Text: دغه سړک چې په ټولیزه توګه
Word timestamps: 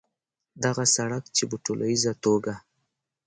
دغه 0.63 0.83
سړک 0.95 1.23
چې 1.35 1.43
په 1.49 1.55
ټولیزه 1.65 2.11
توګه 2.23 2.53